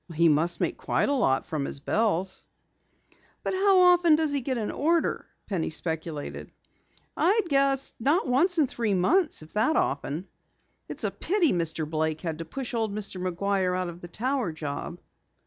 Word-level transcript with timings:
"He 0.15 0.29
must 0.29 0.59
make 0.59 0.77
quite 0.79 1.09
a 1.09 1.13
lot 1.13 1.45
from 1.45 1.65
his 1.65 1.79
bells." 1.79 2.47
"But 3.43 3.53
how 3.53 3.81
often 3.81 4.15
does 4.15 4.33
he 4.33 4.41
get 4.41 4.57
an 4.57 4.71
order?" 4.71 5.27
Penny 5.45 5.69
speculated. 5.69 6.51
"I'd 7.15 7.43
guess 7.49 7.93
not 7.99 8.27
once 8.27 8.57
in 8.57 8.65
three 8.65 8.95
months, 8.95 9.43
if 9.43 9.53
that 9.53 9.75
often. 9.75 10.25
It's 10.89 11.03
a 11.03 11.11
pity 11.11 11.53
Mr. 11.53 11.87
Blake 11.87 12.21
had 12.21 12.39
to 12.39 12.45
push 12.45 12.73
Mr. 12.73 13.21
McGuire 13.21 13.77
out 13.77 13.89
of 13.89 14.01
the 14.01 14.07
tower 14.07 14.51
job." 14.51 14.99